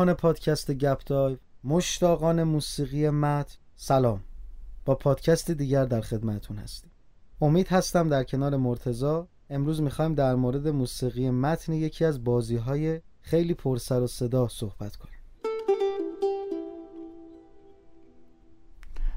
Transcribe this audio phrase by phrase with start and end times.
[0.00, 3.54] همراهان پادکست گپ دایو مشتاقان موسیقی متن.
[3.76, 4.20] سلام.
[4.84, 6.90] با پادکست دیگر در خدمتون هستیم.
[7.40, 13.00] امید هستم در کنار مرتزا امروز می‌خوایم در مورد موسیقی متن یکی از بازی های
[13.20, 15.20] خیلی پرسر و صدا صحبت کنیم.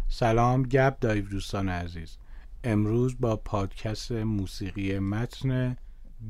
[0.10, 2.18] سلام گپ دایو دوستان عزیز.
[2.64, 5.78] امروز با پادکست موسیقی متن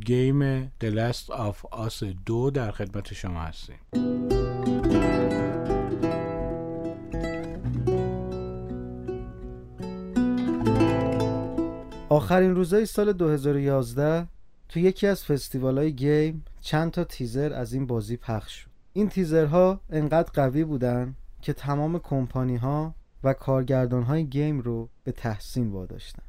[0.05, 3.75] گیم The Last of Us 2 در خدمت شما هستیم.
[12.09, 14.27] آخرین روزهای سال 2011
[14.69, 18.69] تو یکی از فستیوال های گیم چند تا تیزر از این بازی پخش شد.
[18.93, 25.11] این تیزرها انقدر قوی بودن که تمام کمپانی ها و کارگردان های گیم رو به
[25.11, 26.23] تحسین واداشتن.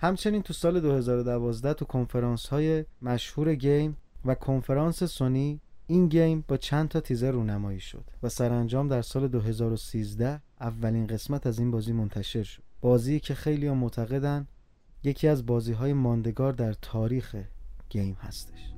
[0.00, 6.56] همچنین تو سال 2012 تو کنفرانس های مشهور گیم و کنفرانس سونی این گیم با
[6.56, 11.92] چند تا تیزر رونمایی شد و سرانجام در سال 2013 اولین قسمت از این بازی
[11.92, 12.62] منتشر شد.
[12.80, 14.46] بازی که خیلی ها معتقدن
[15.04, 17.36] یکی از بازی های ماندگار در تاریخ
[17.88, 18.72] گیم هستش.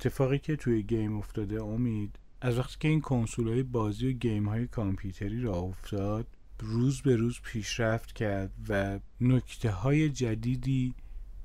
[0.00, 4.48] اتفاقی که توی game افتاده امید از وقتی که این کنسول های بازی و game
[4.48, 6.26] های کامپیوتری راه افتاد
[6.60, 10.94] روز به روز پیشرفت کرد و نکته های جدیدی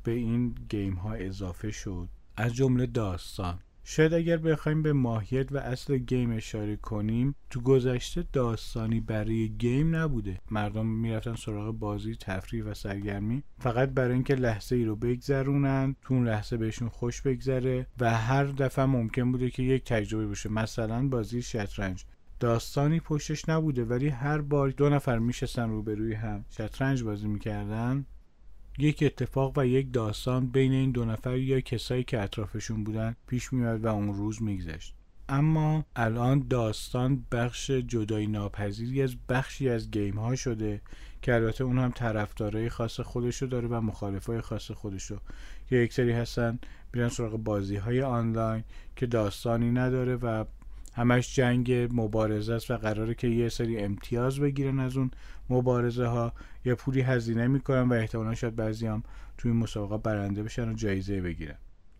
[0.03, 2.09] به این game ها اضافه شد.
[2.35, 3.59] از جمله داستان.
[3.87, 9.95] شاید اگر بخوایم به ماهیت و اصل game اشاره کنیم تو گذشته داستانی برای game
[9.95, 10.39] نبوده.
[10.51, 13.43] مردم می‌رفتن سراغ بازی تفریح و سرگرمی.
[13.59, 18.43] فقط برای اینکه لحظه ای رو بگذرونن تو اون لحظه بهشون خوش بگذره و هر
[18.43, 20.49] دفعه ممکن بوده که یک تجربه باشه.
[20.49, 22.05] مثلا بازی شطرنج.
[22.39, 26.45] داستانی پشتش نبوده ولی هر بار دو نفر میشستن روبروی هم.
[26.49, 28.05] شطرنج بازی می‌کردن.
[28.77, 33.53] یک اتفاق و یک داستان بین این دو نفر یا کسایی که اطرافشون بودن پیش
[33.53, 34.93] میاد و اون روز میگذشت.
[35.29, 40.81] اما الان داستان بخش جدای ناپذیری از بخشی از گیم ها شده
[41.21, 45.19] که البته اون هم طرفدارای خاص خودشو داره و مخالفای خاص خودشو.
[45.69, 46.59] که یک سری هستن
[46.91, 48.63] بیرن سراغ بازی های آنلاین
[48.95, 50.45] که داستانی نداره و
[50.95, 55.11] همش جنگ مبارزه است و قراره که یه سری امتیاز بگیرن از اون
[55.49, 56.33] مبارزه ها.
[56.65, 59.03] یه پولی هزینه می‌کنن و احتمالا شاید بعضی هم
[59.37, 61.57] توی مسابقه برنده بشن و جایزه بگیرن.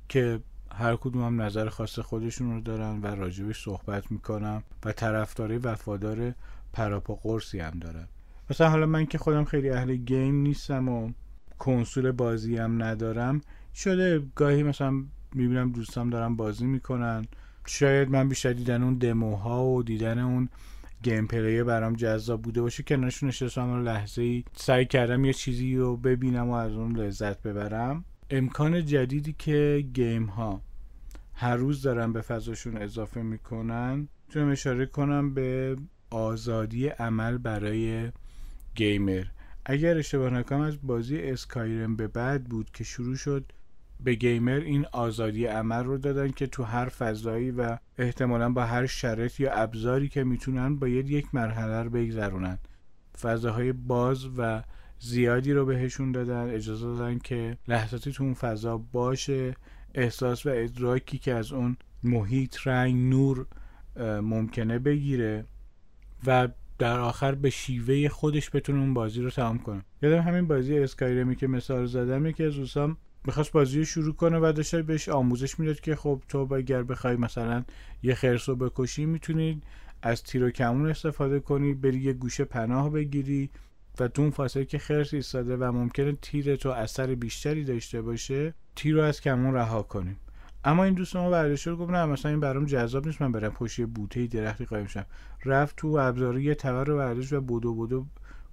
[0.10, 0.40] که
[0.72, 6.34] هر کدوم هم نظر خاص خودشون رو دارن و راجبش صحبت می‌کنم و طرفداری وفادار
[6.74, 8.08] پراپا قرصی هم دارن.
[8.50, 11.12] مثلا حالا من که خودم خیلی اهل گیم نیستم و
[11.60, 13.42] کنسول بازی هم ندارم
[13.76, 17.26] شده گاهی مثلا می‌بینم دوستام دارن بازی می‌کنن.
[17.66, 20.50] شاید من بیشتر دیدن اون دموها و دیدن اون
[21.04, 22.84] gameplay برام جذاب بوده باشه.
[22.84, 26.96] که نشون نشستم اون لحظه ای سعی کردم یه چیزی رو ببینم و از اون
[26.96, 28.06] لذت ببرم.
[28.30, 30.62] امکان جدیدی که game ها
[31.34, 35.76] هر روز دارن به فضاشون اضافه می‌کنن می‌تونم اشاره کنم به
[36.10, 38.12] آزادی عمل برای
[38.76, 39.26] gamer.
[39.66, 43.52] اگر اشتباه نکنم از بازی اسکایرم به بعد بود که شروع شد
[44.00, 48.86] به گیمر این آزادی عمل رو دادن که تو هر فضایی و احتمالا با هر
[48.86, 52.60] شرط یا ابزاری که می‌تونن باید یک مرحله رو بگذرونن.
[53.22, 54.64] فضاهای باز و
[55.00, 59.56] زیادی رو بهشون دادن اجازه دادن که لحظاتی تو اون فضا باشه.
[59.94, 63.46] احساس و ادراکی که از اون محیط رنگ نور
[64.22, 65.46] ممکنه بگیره
[66.28, 69.82] و در آخر به شیوه خودش بتونه اون بازی رو تمام کنه.
[70.02, 74.38] یادم همین بازی اسکایرمی که مثال زدم یکی از دوستام می‌خواست بازی رو شروع کنه
[74.38, 77.64] و داشته بهش آموزش می‌داد که خب تو اگر بخوای مثلا
[78.04, 79.64] یه خرس رو بکشی می‌تونید
[80.02, 83.50] از تیر و کمون استفاده کنی بری یه گوشه پناه بگیری
[84.00, 88.54] و تو اون فاصله که خرس ایستاده و ممکنه تیر تو اثر بیشتری داشته باشه
[88.76, 90.18] تیر رو از کمون رها کنیم.
[90.64, 93.52] اما این دوست ما برداشت رو گفت نه مثلا این برام جذاب نیست من برم
[93.52, 95.06] پشت بوته درختی قایم شم.
[95.46, 98.06] رفت تو ابزاری یه تبر رو برداشت و بودو بودو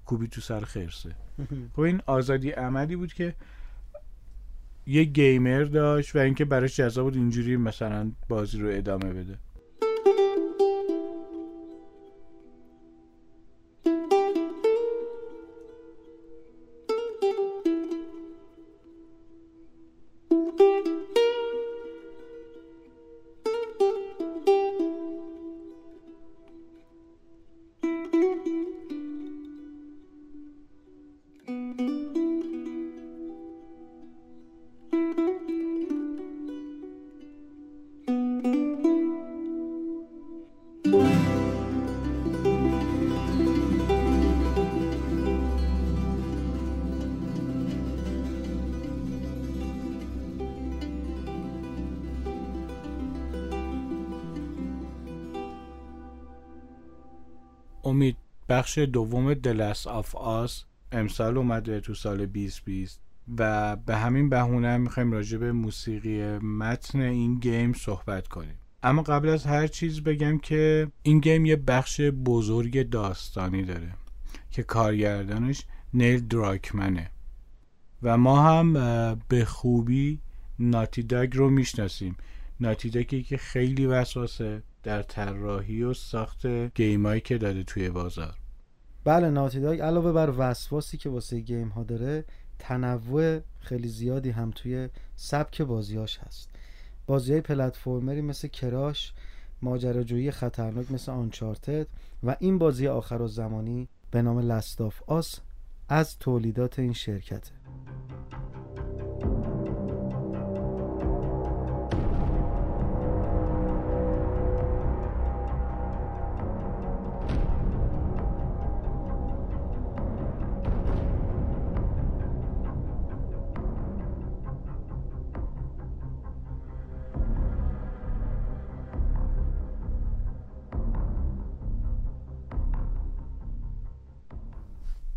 [0.06, 1.16] کوبی تو سر خرسه.
[1.74, 3.34] خب این آزادی عملی بود که
[4.86, 9.38] یه گیمر داشت و اینکه براش جذاب بود اینجوری مثلا بازی رو ادامه بده.
[40.92, 41.02] امید
[58.48, 63.00] بخش دوم The Last of Us امسال اومده تو سال 2020
[63.38, 68.61] و به همین بهونه می‌خوایم راجع به موسیقی متن این game صحبت کنیم.
[68.82, 73.92] اما قبل از هر چیز بگم که این game یه بخش بزرگ داستانی داره
[74.50, 75.64] که کارگردانش
[75.94, 77.10] نیل دراکمنه
[78.02, 78.72] و ما هم
[79.28, 80.20] به خوبی
[80.58, 82.16] ناتی داگ رو می‌شناسیم.
[82.60, 88.34] ناتی داگی که خیلی وسواسه در طراحی و ساخت گیمایی که داده توی بازار.
[89.04, 92.24] بله ناتی داگ علاوه بر وسواسی که واسه گیم ها داره
[92.58, 96.50] تنوع خیلی زیادی هم توی سبک بازیاش هست.
[97.06, 99.12] بازی های پلتفرمری مثل کراش
[99.62, 101.86] ماجراجویی خطرناک مثل آنچارتد
[102.22, 105.40] و این بازی آخر و زمانی به نام لستاف آس
[105.88, 107.52] از تولیدات این شرکته.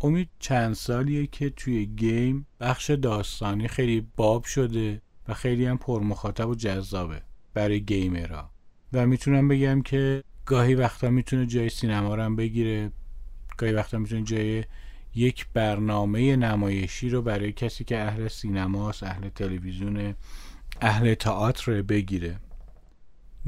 [0.06, 6.48] امید چند سالیه که توی گیم بخش داستانی خیلی باب شده و خیلی هم پرمخاطب
[6.48, 7.22] و جذابه
[7.54, 8.50] برای گیمرها.
[8.92, 12.90] و می‌تونم بگم که گاهی وقتا می‌تونه جای سینما رو هم بگیره
[13.56, 14.64] گاهی وقتا می‌تونه جای
[15.14, 20.14] یک برنامه نمایشی رو برای کسی که اهل سینماست اهل تلویزیون
[20.80, 22.40] اهل تئاتر بگیره.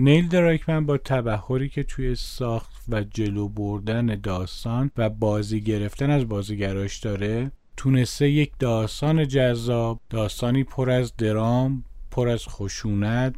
[0.01, 6.29] نیل درایکمن با تبهری که توی ساخت و جلو بردن داستان و بازی گرفتن از
[6.29, 13.35] بازیگراش داره تونسته یک داستان جذاب داستانی پر از درام پر از خشونت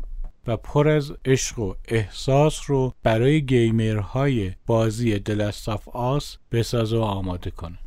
[0.47, 7.51] و پر از عشق و احساس رو برای گیمرهای بازی دلستاف آس بسازه و آماده
[7.51, 7.79] کنه.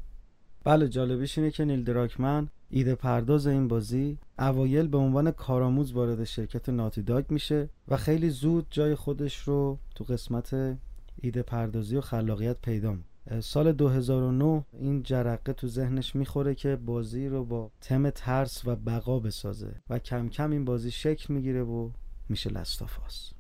[0.64, 6.24] بله جالبیش اینه که نیل دراکمن ایده پرداز این بازی اوایل به عنوان کارآموز وارد
[6.24, 10.78] شرکت ناتی داگ میشه و خیلی زود جای خودش رو تو قسمت
[11.22, 12.96] ایده پردازی و خلاقیت پیدا
[13.40, 19.20] سال 2009 این جرقه تو ذهنش می‌خوره که بازی رو با تم ترس و بقا
[19.20, 21.90] بسازه و کم کم این بازی شکل می‌گیره و
[22.30, 23.34] میشه لستافاس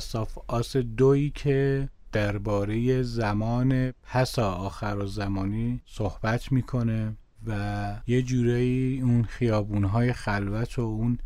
[0.00, 7.16] لستاف آس دویی که درباره زمان پس آخر زمانی صحبت می‌کنه
[7.46, 11.18] و یه جورایی اون خیابونهای خلوت و اون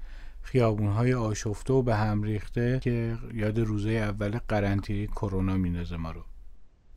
[0.42, 6.22] خیابونهای آشفته و به هم ریخته که یاد روزه اول قرنطینه کرونا میندازه ما رو.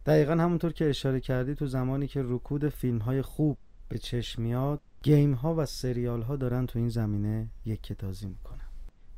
[0.06, 3.58] دقیقا همونطور که اشاره کردی تو زمانی که رکود فیلم های خوب
[3.90, 8.68] به چشم میاد گیم ها و سریال ها دارن تو این زمینه یک کتازی می‌کنن.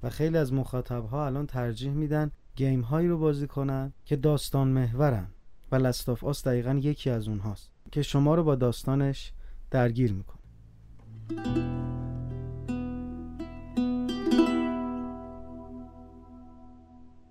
[0.03, 4.67] و خیلی از مخاطب ها الان ترجیح میدن گیم هایی رو بازی کنن که داستان
[4.67, 5.27] محورن
[5.71, 9.31] و لستاف آس دقیقا یکی از اونهاست که شما رو با داستانش
[9.71, 10.39] درگیر می‌کنه.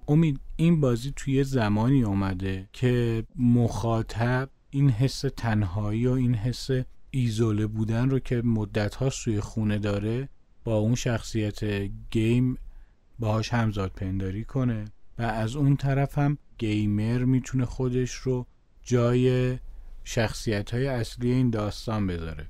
[0.08, 6.68] امید این بازی توی زمانی اومده که مخاطب این حس تنهایی و این حس
[7.10, 10.28] ایزوله بودن رو که مدت ها سوی خونه داره
[10.64, 11.64] با اون شخصیت
[12.10, 12.58] game
[13.18, 14.84] باهاش همزاد پنداری کنه.
[15.18, 18.46] و از اون طرف هم gamer می‌تونه خودش رو
[18.82, 19.58] جای
[20.04, 22.48] شخصیت های اصلی این داستان بذاره.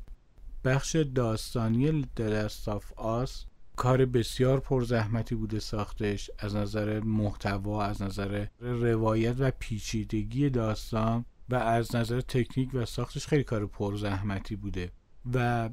[0.65, 3.45] بخش داستانی The Last of Us
[3.77, 11.55] کار بسیار پرزحمتی بوده ساختش از نظر محتوا از نظر روایت و پیچیدگی داستان و
[11.55, 14.93] از نظر تکنیک و ساختش خیلی کار پرزحمتی بوده.
[15.35, 15.71] و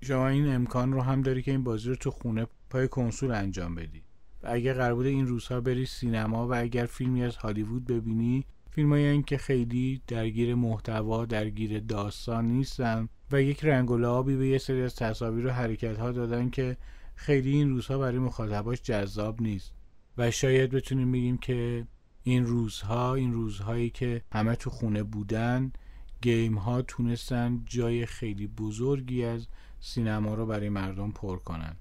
[0.00, 3.74] شما این امکان رو هم داری که این بازی رو تو خونه پای کنسول انجام
[3.74, 4.02] بدی.
[4.42, 9.22] اگر قرار بوده این روزها بری سینما و اگر فیلمی از هالیوود ببینی فیلم این
[9.22, 14.82] که خیلی درگیر محتوا درگیر داستان نیستن و یک رنگ و لعابی به یه سری
[14.82, 16.76] از تصاویر و حرکت ها دادن که
[17.14, 19.72] خیلی این روزها برای مخاطباش جذاب نیست.
[20.18, 21.86] و شاید بتونیم بگیم که
[22.22, 25.72] این روزها این روزهایی که همه تو خونه بودن
[26.22, 29.46] گیم ها تونستن جای خیلی بزرگی از
[29.80, 31.76] سینما رو برای مردم پر کنن.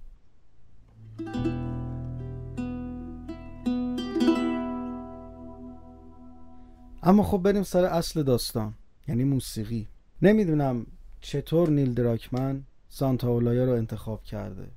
[7.07, 8.73] اما خب بریم سر اصل داستان
[9.07, 9.87] یعنی موسیقی.
[10.21, 10.85] نمی‌دونم
[11.21, 14.67] چطور نیل دراکمن سانتا اولایا رو انتخاب کرده.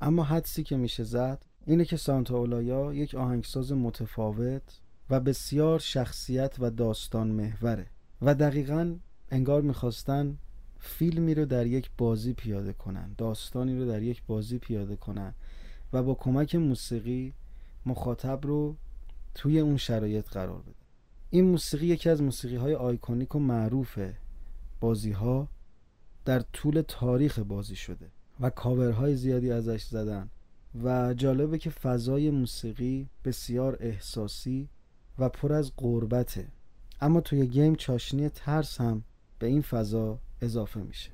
[0.00, 4.62] اما حدسی که میشه زد اینه که سانتا اولایا یک آهنگساز متفاوت
[5.10, 7.86] و بسیار شخصیت و داستان محوره
[8.22, 8.96] و دقیقا
[9.30, 10.38] انگار می‌خواستن
[10.78, 15.34] فیلمی رو در یک بازی پیاده کنن داستانی رو در یک بازی پیاده کنن
[15.92, 17.34] و با کمک موسیقی
[17.86, 18.76] مخاطب رو
[19.34, 20.79] توی اون شرایط قرار بده
[21.32, 23.98] این موسیقی یکی از موسیقی های آیکونیک و معروف
[24.80, 25.48] بازی ها
[26.24, 28.10] در طول تاریخ بازی شده
[28.40, 30.30] و کاورهای زیادی ازش زدن
[30.84, 34.68] و جالبه که فضای موسیقی بسیار احساسی
[35.18, 36.48] و پر از قربته
[37.00, 39.04] اما توی گیم چاشنی ترس هم
[39.38, 41.10] به این فضا اضافه میشه.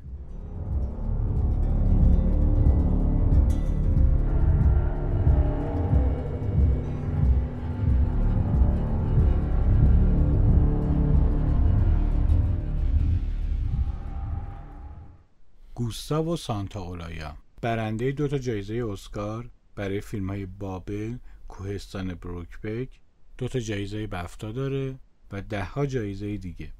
[15.96, 23.00] گوستاو سانتا اولایا برنده دو تا جایزه اسکار برای فیلم های بابل کوهستان بروکبک
[23.38, 24.98] دو تا جایزه بفتا داره
[25.32, 26.72] و ده ها جایزه دیگه.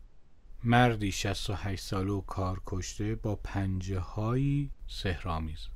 [0.64, 5.68] مردی 68 ساله و کار کشته با پنجه هایی سهرامیز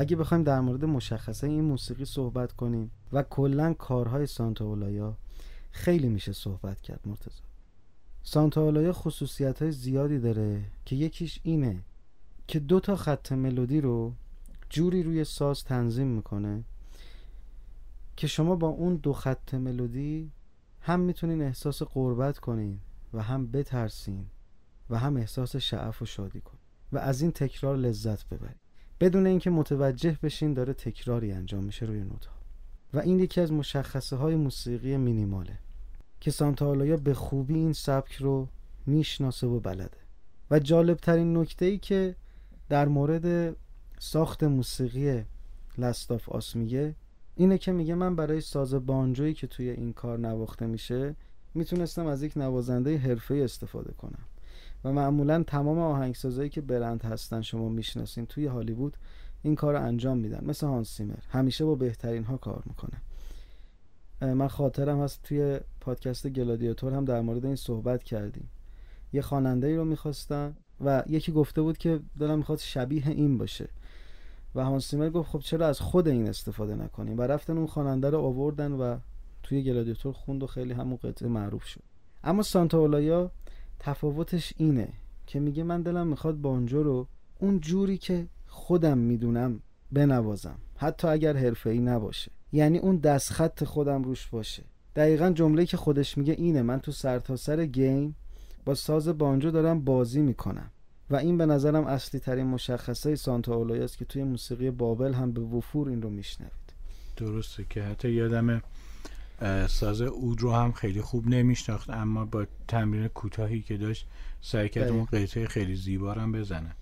[0.00, 5.16] اگه بخوایم در مورد مشخصه این موسیقی صحبت کنیم و کلا کارهای سانتا
[5.70, 7.42] خیلی میشه صحبت کرد مرتضی.
[8.22, 11.82] سانتا اولایا خصوصیت های زیادی داره که یکیش اینه
[12.46, 14.14] که دو تا خط ملودی رو
[14.70, 16.64] جوری روی ساز تنظیم می‌کنه
[18.16, 20.30] که شما با اون دو خط ملودی
[20.80, 22.80] هم می‌تونین احساس قربت کنین
[23.14, 24.26] و هم بترسین
[24.90, 26.60] و هم احساس شعف و شادی کنین
[26.92, 28.59] و از این تکرار لذت ببرید
[29.00, 32.34] بدون اینکه متوجه بشین داره تکراری انجام میشه روی نوت ها
[32.94, 35.58] و این یکی از مشخصه های موسیقی مینیماله
[36.20, 38.48] که سانتالایا به خوبی این سبک رو
[38.86, 39.98] می‌شناسه و بلده.
[40.50, 42.16] و جالب ترین نکته ای که
[42.68, 43.56] در مورد
[43.98, 45.24] ساخت موسیقی
[45.78, 46.94] لستاف آس میگه
[47.36, 51.16] اینه که میگه من برای ساز بانجویی که توی این کار نواخته میشه
[51.54, 54.24] می‌تونستم از یک نوازنده حرفه استفاده کنم.
[54.84, 58.96] و معمولا تمام آهنگسازایی که برند هستن شما می‌شناسین توی هالیوود
[59.42, 60.44] این کار رو انجام میدن.
[60.44, 63.02] مثل هانس سیمر همیشه با بهترین ها کار می‌کنه.
[64.34, 68.50] من خاطرم هست توی پادکست گلادیاتور هم در مورد این صحبت کردیم.
[69.12, 73.68] یه خواننده ای رو می‌خواستن و یکی گفته بود که دلم می‌خواد شبیه این باشه.
[74.54, 78.10] و هانس سیمر گفت خب چرا از خود این استفاده نکنیم؟ و رفتن اون خواننده
[78.10, 78.98] رو آوردن و
[79.42, 81.82] توی گلادیاتور خوند و خیلی همون قطعه معروف شد.
[82.24, 83.30] اما سانتا اولایا
[83.80, 84.88] تفاوتش اینه
[85.26, 87.06] که میگه من دلم می‌خواد بانجو رو
[87.38, 89.60] اون جوری که خودم می‌دونم
[89.92, 92.30] بنوازم حتی اگر حرفه ای نباشه.
[92.52, 94.62] یعنی اون دستخط خودم روش باشه.
[94.96, 98.16] دقیقا جمله که خودش میگه اینه من تو سرتاسر سر گیم
[98.64, 100.70] با ساز بانجو دارم بازی می‌کنم.
[101.10, 105.40] و این به نظرم اصلی ترین مشخصه سانتا اولایاست که توی موسیقی بابل هم به
[105.40, 106.52] وفور این رو میشنوید.
[107.16, 108.62] درسته که حتی یادم
[109.68, 114.06] ساز اود رو هم خیلی خوب نمیشناخت اما با تمرین کوتاهی که داشت
[114.40, 116.76] سعی کرد اون قطعه خیلی زیبا هم بزنه.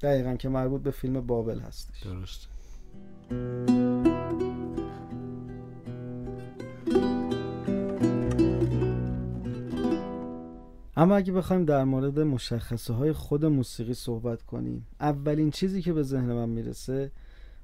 [0.00, 2.02] دقیقا که مربوط به فیلم بابل هستش.
[2.02, 2.48] درسته.
[10.96, 16.02] اما اگه بخوایم در مورد مشخصه های خود موسیقی صحبت کنیم اولین چیزی که به
[16.02, 17.12] ذهن من می‌رسه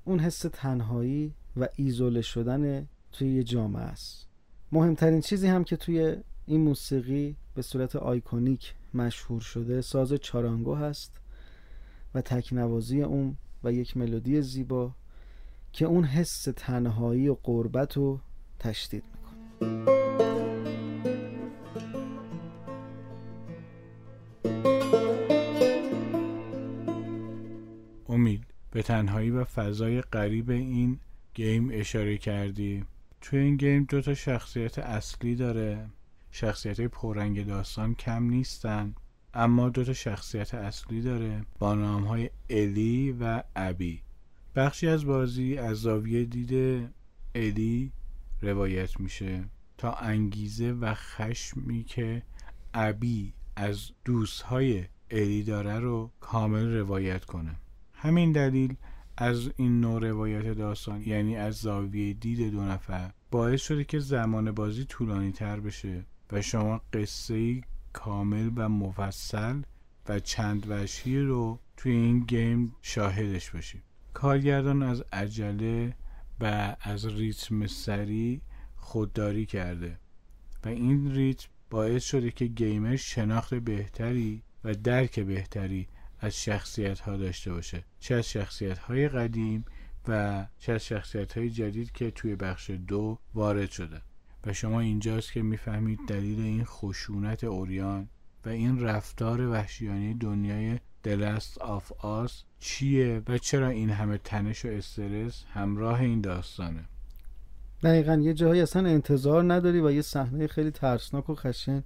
[0.04, 4.27] اون حس تنهایی و ایزوله شدن توی یه جامعه است.
[4.72, 11.20] مهمترین چیزی هم که توی این موسیقی به صورت آیکونیک مشهور شده ساز چارانگو هست
[12.14, 14.92] و تکنوازی اون و یک ملودی زیبا
[15.72, 18.20] که اون حس تنهایی و قربت رو
[18.58, 19.84] تشدید می‌کنه.
[28.08, 30.98] امید به تنهایی و فضای غریب این
[31.34, 32.84] گیم اشاره کردی؟
[33.20, 35.88] توی این گیم دو تا شخصیت اصلی داره.
[36.30, 38.94] شخصیت پررنگ داستان کم نیستن
[39.34, 44.02] اما دو تا شخصیت اصلی داره با نام های الی و ابی.
[44.56, 46.88] بخشی از بازی از زاویه دید
[47.34, 47.92] الی
[48.42, 49.44] روایت میشه
[49.78, 52.22] تا انگیزه و خشمی که
[52.74, 57.56] ابی از دوستهای الی داره رو کامل روایت کنه.
[57.92, 58.76] همین دلیل
[59.20, 64.52] از این نوع روایت داستان یعنی از زاویه دید دو نفر باعث شده که زمان
[64.52, 67.60] بازی طولانی تر بشه و شما قصه
[67.92, 69.62] کامل و مفصل
[70.08, 73.82] و چند وشی رو توی این گیم شاهدش باشید.
[74.14, 75.94] کارگردان از عجله
[76.40, 78.40] و از ریتم سریع
[78.76, 79.98] خودداری کرده
[80.64, 85.88] و این ریتم باعث شده که گیمر شناخت بهتری و درک بهتری
[86.20, 87.84] از شخصیت ها داشته باشه.
[88.00, 89.64] چه از شخصیت های قدیم
[90.08, 94.02] و چه از شخصیت های جدید که توی بخش دو وارد شده.
[94.46, 98.08] و شما اینجاست که می‌فهمید دلیل این خشونت اوریان
[98.44, 104.68] و این رفتار وحشیانه دنیای دلست آف آس چیه و چرا این همه تنش و
[104.68, 106.84] استرس همراه این داستانه.
[107.82, 111.82] دقیقا یه جایی اصلا انتظار نداری و یه صحنه خیلی ترسناک و خشن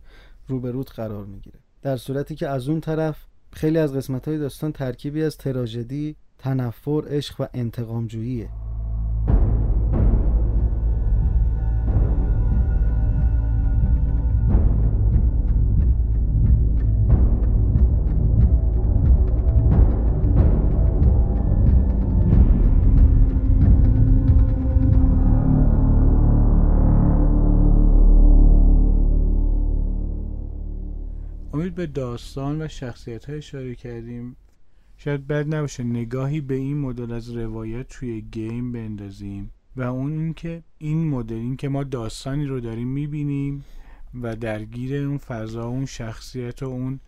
[0.48, 1.58] روبروت قرار می‌گیره.
[1.82, 7.02] در صورتی که از اون طرف خیلی از قسمت های داستان ترکیبی از تراژدی، تنفر،
[7.08, 8.48] عشق و انتقامجوییه.
[31.82, 34.36] به داستان و شخصیت های اشاره کردیم.
[34.96, 40.62] شاید بد نباشه نگاهی به این مدل از روایت توی گیم بندازیم و اون اینکه
[40.78, 43.64] این مدل این که ما داستانی رو داریم می‌بینیم
[44.22, 47.00] و درگیر اون فضا اون شخصیت و اون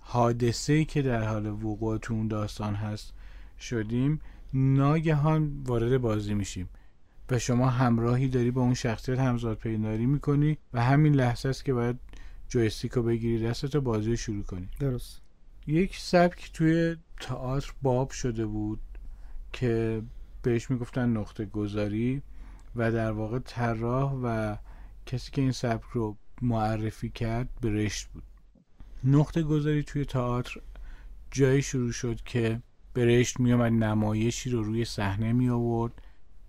[0.00, 3.12] حادثه که در حال وقوع تو اون داستان هست
[3.60, 4.20] شدیم
[4.54, 6.68] ناگهان وارد بازی میشیم
[7.30, 11.74] و شما همراهی داری با اون شخصیت همزاد پیداری می‌کنی و همین لحظه است که
[11.74, 11.98] باید
[12.52, 14.68] جویستیک رو بگیری دستت بازی رو شروع کنی.
[14.80, 15.20] درست.
[15.66, 18.80] یک سبک توی تئاتر باب شده بود
[19.52, 20.02] که
[20.42, 22.22] بهش می‌گفتن نقطه گذاری
[22.76, 24.56] و در واقع طراح و
[25.06, 28.22] کسی که این سبک رو معرفی کرد برشت بود.
[29.04, 30.60] نقطه گذاری توی تئاتر
[31.30, 32.62] جایی شروع شد که
[32.94, 35.92] برشت میامد نمایشی رو روی صحنه می آورد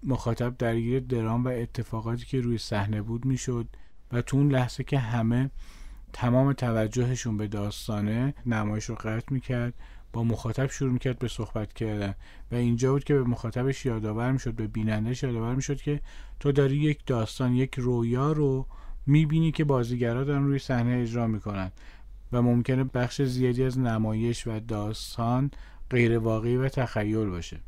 [0.04, 3.68] مخاطب درگیر درام و اتفاقاتی که روی صحنه بود می‌شد
[4.12, 5.50] و تو اون لحظه که همه
[6.14, 9.74] تمام توجهشون به داستانه نمایش رو قطع می‌کرد
[10.14, 12.16] با مخاطب شروع می‌کرد به صحبت کردن.
[12.52, 16.02] و اینجا بود که به مخاطبش یادآور می‌شد به بینندهش یادآور می‌شد که
[16.40, 18.68] تو داری یک داستان یک رویا رو
[19.06, 21.72] می‌بینی که بازیگرا دارن روی صحنه اجرا می‌کنن.
[22.32, 25.52] و ممکنه بخش زیادی از نمایش و داستان
[25.90, 27.60] غیر واقعی و تخیل باشه.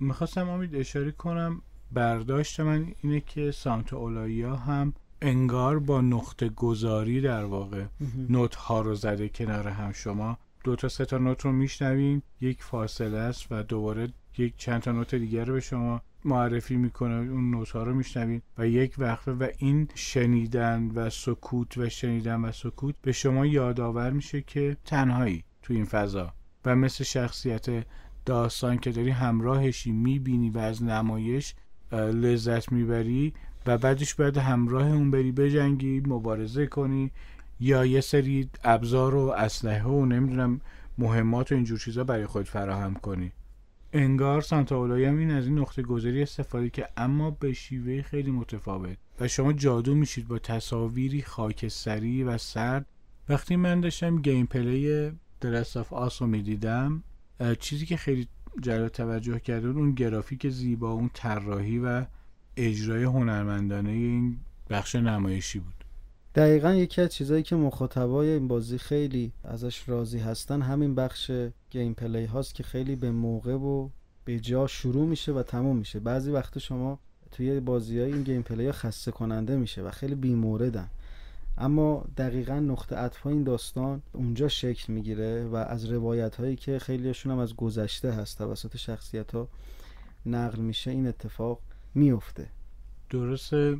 [0.00, 7.20] می‌خواستم امید اشاره کنم برداشت من اینه که سانتا اولایا هم انگار با نقطه گذاری
[7.20, 7.84] در واقع
[8.28, 10.38] نوت ها رو زده کنار هم شما.
[10.64, 14.92] دو تا سه تا نوت رو میشنوین یک فاصله است و دوباره یک چند تا
[14.92, 17.14] نوت دیگر رو به شما معرفی می‌کنه.
[17.14, 22.40] اون نوت ها رو میشنوین و یک وقفه و این شنیدن و سکوت و شنیدن
[22.40, 26.32] و سکوت به شما یادآور میشه که تنهایی تو این فضا
[26.64, 27.66] و مثل شخصیت
[28.26, 31.54] داستان که داری همراهشی می‌بینی و از نمایش
[31.92, 33.34] لذت می‌بری
[33.68, 37.10] و بعدش باید همراه اون بری بجنگی مبارزه کنی
[37.60, 40.60] یا یه سری ابزار و اسلحه و نمی‌دونم
[40.98, 43.32] مهمات و اینجور چیزا برای خود فراهم کنی.
[43.92, 48.30] انگار سانتا اولای هم این از این نقطه گذاری استفاده که اما به شیوه خیلی
[48.30, 48.96] متفاوت.
[49.20, 52.86] و شما جادو میشید با تصاویری خاکستری و سرد.
[53.28, 57.02] وقتی من داشتم gameplay The Last of Us رو می‌دیدم
[57.60, 58.28] چیزی که خیلی
[58.60, 62.04] جلب توجه کرده اون گرافیک زیبا اون طراحی و
[62.58, 64.36] اجرای هنرمندانه این
[64.70, 65.84] بخش نمایشی بود.
[66.34, 71.30] دقیقا یکی از چیزهایی که مخاطبای این بازی خیلی ازش راضی هستن همین بخش
[71.70, 73.88] gameplay هاست که خیلی به موقع و
[74.24, 76.00] به جا شروع میشه و تموم میشه.
[76.00, 76.98] بعضی وقت شما
[77.30, 80.88] توی بازی ها این gameplay ها خسته کننده میشه و خیلی بیموردن.
[81.58, 87.32] اما دقیقا نقطه عطف این داستان اونجا شکل می‌گیره و از روایت هایی که خیلیشون
[87.32, 89.48] هم از گذشته هست توسط شخصیت ها
[90.26, 91.60] نقل میشه این اتفاق
[91.98, 92.48] میفته.
[93.10, 93.78] درسته.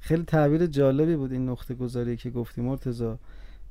[0.00, 3.18] خیلی تعبیر جالبی بود این نقطه گذاری که گفتی مرتزا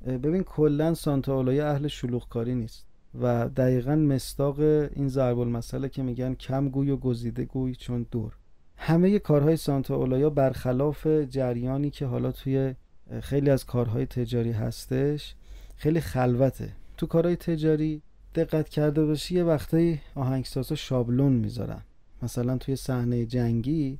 [0.06, 2.86] ببین کلا سانتا اولای اهل شلوغکاری نیست.
[3.22, 8.34] و دقیقا مستاق این ضرب المثله که میگن کم گوی و گزیده گوی چون دور.
[8.78, 12.76] همه کارهای سانتا اولایا برخلاف جریانی که حالا توی
[13.22, 15.36] خیلی از کارهای تجاری هستش
[15.76, 16.70] خیلی خلوته.
[16.98, 18.02] تو کارهای تجاری
[18.36, 21.82] دقت کرده باشی یه وقتایی آهنگسازا شابلون می‌ذارن.
[22.22, 24.00] مثلا توی صحنه جنگی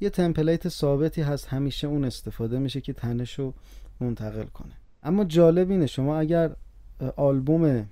[0.00, 3.54] یه تمپلیت ثابتی هست همیشه اون استفاده میشه که تنش رو
[4.00, 4.72] منتقل کنه.
[5.02, 6.56] اما جالب اینه شما اگر
[7.16, 7.86] آلبوم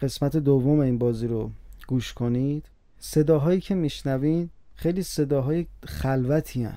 [0.00, 1.50] قسمت دوم این بازی رو
[1.88, 2.66] گوش کنید.
[2.98, 6.76] صداهایی که میشنوین خیلی صداهای خلوتی هن.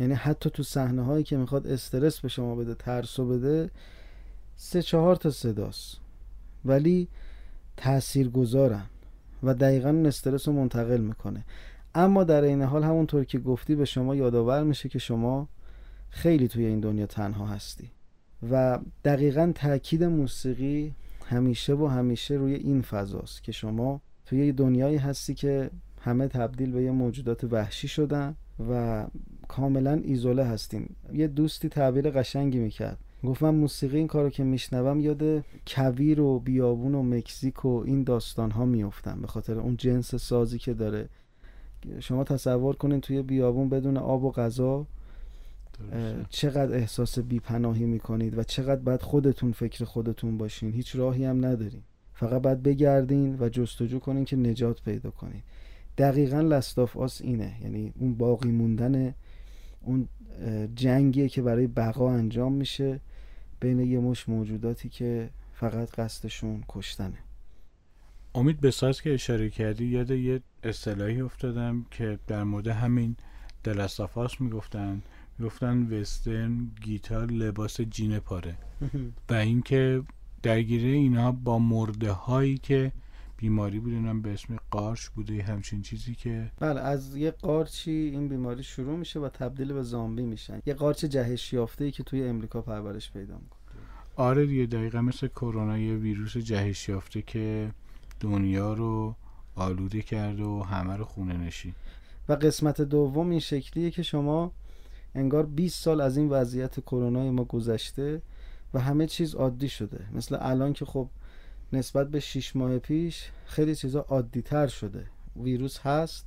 [0.00, 3.70] یعنی حتی تو صحنه هایی که می‌خواد استرس به شما بده ترسو بده
[4.56, 5.96] سه چهار تا صداست.
[6.64, 7.08] ولی
[7.76, 8.86] تأثیر گذارن
[9.42, 11.44] و دقیقا اون استرس رو منتقل می‌کنه.
[11.94, 15.48] اما در این حال همونطور که گفتی به شما یادآور میشه که شما
[16.10, 17.90] خیلی توی این دنیا تنها هستی
[18.50, 20.94] و دقیقا تاکید موسیقی
[21.30, 26.72] همیشه و همیشه روی این فضاست که شما توی یه دنیایی هستی که همه تبدیل
[26.72, 28.36] به یه موجودات وحشی شدن
[28.70, 29.06] و
[29.48, 32.98] کاملا ایزوله هستیم یه دوستی تعبیر قشنگی می‌کرد.
[33.24, 38.02] گفت من موسیقی این کارو که میشنوم یاد کویر و بیابون و مکزیک و این
[38.02, 41.08] داستان ها میفتم به خاطر اون جنس سازی که داره.
[42.00, 44.86] شما تصور کنین توی بیابون بدون آب و غذا
[46.30, 50.72] چقدر احساس بیپناهی می‌کنید و چقدر باید خودتون فکر خودتون باشین.
[50.72, 51.82] هیچ راهی هم ندارین.
[52.14, 55.42] فقط باید بگردین و جستجو کنین که نجات پیدا کنین.
[55.98, 57.56] دقیقا لستاف آس اینه.
[57.62, 59.14] یعنی اون باقی موندن
[59.80, 60.08] اون
[60.74, 63.00] جنگیه که برای بقا انجام میشه
[63.60, 67.18] بین یه مش موجوداتی که فقط قصدشون کشتنه.
[68.34, 73.16] امید به ساز که اشاره کردی یاد یه اصطلاحی افتادم که در مورد همین
[73.64, 75.02] دلستافاس می‌گفتن.
[75.40, 78.56] می‌گفتن وسترن گیتار لباس جین پاره.
[79.28, 80.02] و اینکه
[80.42, 82.92] درگیری اینا با مرده هایی که
[83.36, 88.62] بیماری بود به اسم قارچ بوده همچین چیزی که بله از یه قارچی این بیماری
[88.62, 90.62] شروع میشه و تبدیل به زامبی میشن.
[90.66, 93.60] یه قارچ جهش یافته ای که توی امریکا پرورش پیدا می‌کنه.
[94.16, 97.70] آره دیگه دقیقا مثل کرونا یه ویروس جهش یافته که
[98.20, 99.14] دنیا رو
[99.54, 101.74] آلوده کرده و همه رو خونه نشین
[102.28, 104.52] و قسمت دوم این شکلیه که شما
[105.14, 108.22] انگار 20 سال از این وضعیت کرونا ما گذشته
[108.74, 110.04] و همه چیز عادی شده.
[110.12, 111.08] مثل الان که خب
[111.72, 115.06] نسبت به 6 ماه پیش خیلی چیزا عادی تر شده.
[115.36, 116.26] ویروس هست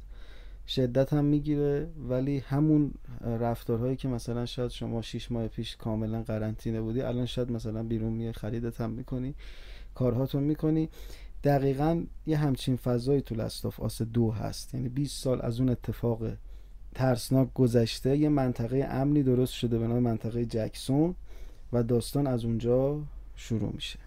[0.67, 6.81] شدت هم می‌گیره ولی همون رفتارهایی که مثلا شاید شما 6 ماه پیش کاملا قرنطینه
[6.81, 9.35] بودی الان شاید مثلا بیرون میای خریدت هم می‌کنی
[9.95, 10.89] کارهاتون می‌کنی.
[11.43, 14.73] دقیقا یه همچین فضایی تو لستاف آس دو هست.
[14.73, 16.23] یعنی 20 سال از اون اتفاق
[16.95, 21.15] ترسناک گذشته یه منطقه امنی درست شده به نام منطقه جکسون
[21.73, 22.99] و داستان از اونجا
[23.35, 23.99] شروع میشه.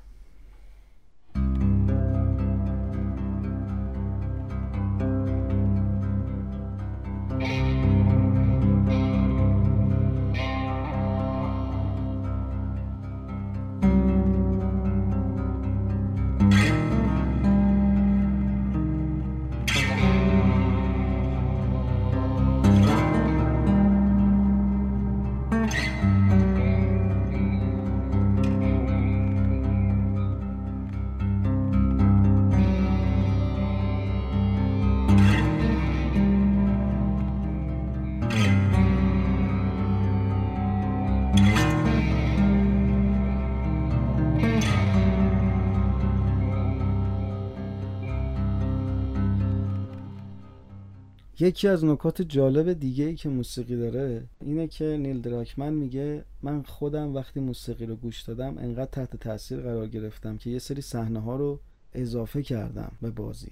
[51.41, 56.63] یکی از نکات جالب دیگه ای که موسیقی داره اینه که نیل دراکمن میگه من
[56.63, 61.21] خودم وقتی موسیقی رو گوش دادم انقدر تحت تاثیر قرار گرفتم که یه سری صحنه
[61.21, 61.61] ها رو
[61.95, 63.51] اضافه کردم به بازی.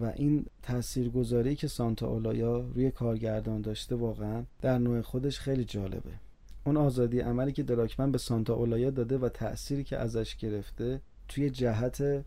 [0.00, 6.12] و این تاثیرگذاری که سانتا اولایا روی کارگردان داشته واقعا در نوع خودش خیلی جالبه.
[6.66, 11.50] اون آزادی عملی که دراکمن به سانتا اولایا داده و تأثیری که ازش گرفته توی
[11.50, 12.24] جهت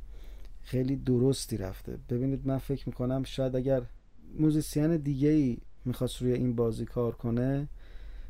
[0.64, 1.98] خیلی درستی رفته.
[2.10, 3.82] ببینید من فکر می‌کنم شاید اگر
[4.40, 7.68] موزیسین دیگه ای می‌خواست روی این بازی کار کنه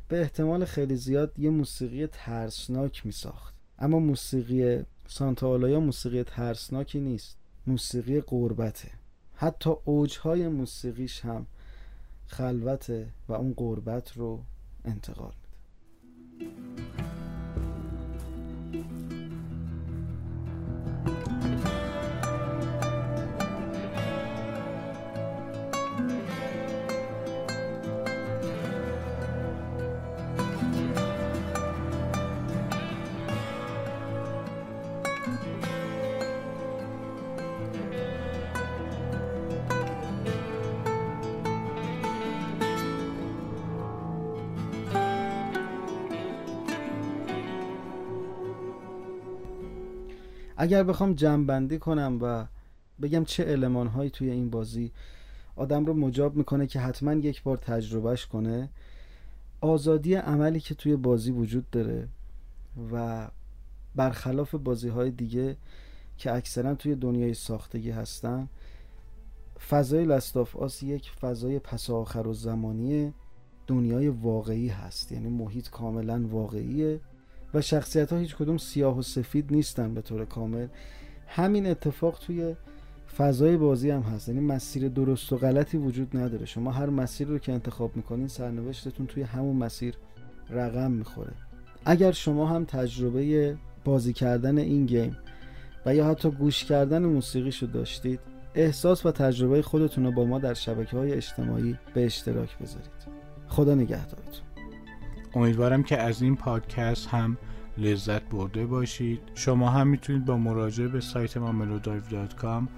[0.08, 3.54] به احتمال خیلی زیاد یه موسیقی ترسناک میساخت.
[3.78, 8.90] اما موسیقی سانتا موسیقی ترسناکی نیست موسیقی قربته
[9.34, 11.46] حتی اوجهای موسیقیش هم
[12.26, 14.40] خلوته و اون قربت رو
[14.84, 16.87] انتقال میده.
[50.60, 52.46] اگر بخوام جمعبندی کنم و
[53.02, 54.92] بگم چه علمان هایی توی این بازی
[55.56, 58.70] آدم رو مجاب می‌کنه که حتما یک بار تجربهش کنه
[59.60, 62.08] آزادی عملی که توی بازی وجود داره
[62.92, 63.28] و
[63.94, 65.56] برخلاف بازی های دیگه
[66.16, 68.48] که اکثرا توی دنیای ساختگی هستن
[69.68, 73.12] فضای لستاف آس یک فضای پس آخر و زمانی
[73.66, 75.12] دنیای واقعی هست.
[75.12, 77.00] یعنی محیط کاملا واقعیه.
[77.54, 80.66] و شخصیت ها هیچ کدوم سیاه و سفید نیستن به طور کامل.
[81.26, 82.54] همین اتفاق توی
[83.16, 84.28] فضای بازی هم هست.
[84.28, 86.46] یعنی مسیر درست و غلطی وجود نداره.
[86.46, 89.94] شما هر مسیر رو که انتخاب می‌کنین سرنوشتتون توی همون مسیر
[90.50, 91.32] رقم می‌خوره.
[91.84, 95.16] اگر شما هم تجربه بازی کردن این گیم
[95.86, 98.20] و یا حتی گوش کردن موسیقیشو داشتید
[98.54, 103.18] احساس و تجربه خودتون رو با ما در شبکه های اجتماعی به اشتراک بذارید.
[103.48, 104.47] خدا نگهدارتون.
[105.38, 107.36] امیدوارم که از این پادکست هم
[107.78, 109.20] لذت برده باشید.
[109.34, 112.68] شما هم می‌تونید با مراجعه به سایت ما melodive.com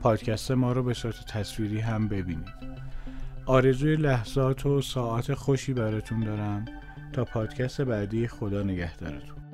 [0.00, 2.48] پادکست ما رو به صورت تصویری هم ببینید.
[3.46, 6.64] آرزوی لحظات و ساعت خوشی براتون دارم.
[7.12, 9.47] تا پادکست بعدی خدا نگهدارتون.